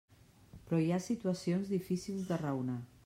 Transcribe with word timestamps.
Però 0.69 0.79
hi 0.83 0.87
ha 0.95 0.99
situacions 1.09 1.69
difícils 1.75 2.25
de 2.31 2.41
raonar. 2.45 2.81